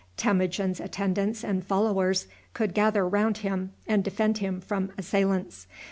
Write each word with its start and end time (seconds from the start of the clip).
Temujin's 0.17 0.79
attendants 0.79 1.43
and 1.43 1.63
followers 1.63 2.25
could 2.55 2.73
gather 2.73 3.03
around 3.03 3.37
him 3.45 3.71
and 3.85 4.03
defend 4.03 4.39
him 4.39 4.59
from 4.59 4.91
assailants. 4.97 5.67